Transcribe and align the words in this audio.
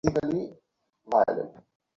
না 0.03 0.19
আমি 0.23 0.41
আসছি 1.07 1.33
না। 1.37 1.59